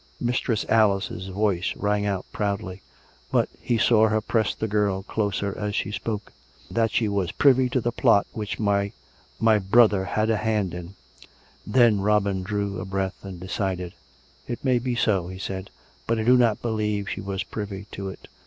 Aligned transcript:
Mistress 0.19 0.65
Alice's 0.67 1.27
voice 1.27 1.75
rang 1.75 2.07
out 2.07 2.25
proudly; 2.33 2.81
but 3.31 3.49
he 3.61 3.77
saw 3.77 4.07
her 4.09 4.19
press 4.19 4.55
the 4.55 4.67
girl 4.67 5.03
closer 5.03 5.55
as 5.55 5.75
she 5.75 5.91
spoke." 5.91 6.33
That 6.71 6.89
she 6.89 7.07
was 7.07 7.31
privy 7.31 7.69
to 7.69 7.79
the 7.79 7.91
plot 7.91 8.25
which 8.33 8.57
my... 8.57 8.93
my 9.39 9.59
brother 9.59 10.09
liad 10.13 10.31
a 10.31 10.37
hand 10.37 10.73
in." 10.73 10.95
Then 11.67 12.01
Robin 12.01 12.41
drew 12.41 12.79
a 12.79 12.83
breath 12.85 13.23
and 13.23 13.39
decided." 13.39 13.93
It 14.47 14.65
may 14.65 14.79
be 14.79 14.95
so," 14.95 15.27
he 15.27 15.37
said." 15.37 15.69
But 16.07 16.17
I 16.17 16.23
do 16.23 16.35
not 16.35 16.63
believe 16.63 17.07
she 17.07 17.21
was 17.21 17.43
privy 17.43 17.85
to 17.91 18.09
it. 18.09 18.27